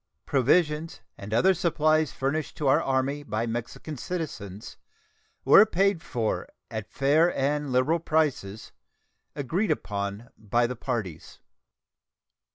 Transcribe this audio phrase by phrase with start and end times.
[0.25, 4.75] Provisions and other supplies furnished to our Army by Mexican citizens
[5.45, 8.71] were paid for at fair and liberal prices,
[9.35, 11.37] agreed upon by the parties.